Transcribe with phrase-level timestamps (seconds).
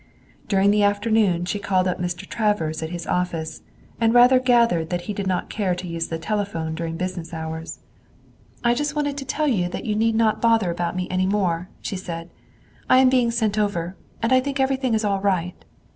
[0.47, 2.27] During the afternoon she called up Mr.
[2.27, 3.61] Travers at his office,
[3.99, 7.77] and rather gathered that he did not care to use the telephone during business hours.
[8.63, 11.69] "I just wanted to tell you that you need not bother about me any more,"
[11.81, 12.31] she said.
[12.89, 15.63] "I am being sent over and I think everything is all right."